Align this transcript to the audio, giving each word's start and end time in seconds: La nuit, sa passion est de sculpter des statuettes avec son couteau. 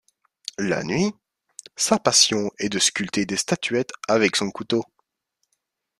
La 0.57 0.83
nuit, 0.83 1.13
sa 1.75 1.99
passion 1.99 2.49
est 2.57 2.69
de 2.69 2.79
sculpter 2.79 3.27
des 3.27 3.37
statuettes 3.37 3.93
avec 4.07 4.35
son 4.35 4.49
couteau. 4.49 4.83